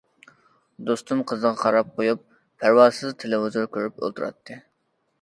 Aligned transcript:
دوستۇم 0.89 1.21
قىزىغا 1.33 1.59
قاراپ 1.61 1.93
قويۇپ 1.99 2.25
پەرۋاسىز 2.65 3.17
تېلېۋىزور 3.25 3.73
كۆرۈپ 3.79 4.05
ئولتۇراتتى. 4.07 4.63